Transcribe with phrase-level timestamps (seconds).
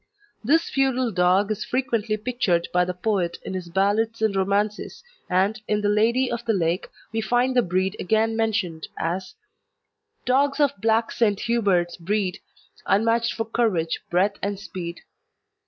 [0.43, 5.61] This feudal dog is frequently pictured by the poet in his ballads and romances, and
[5.67, 9.35] in "The Lady of the Lake" we find the breed again mentioned as"
[10.25, 11.41] dogs of black St.
[11.41, 12.39] Hubert's breed,
[12.87, 15.01] Unmatched for courage, breath, and speed."